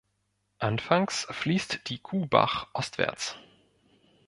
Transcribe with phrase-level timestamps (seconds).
[0.57, 3.35] Anfangs fließt die Kuhbach ostwärts.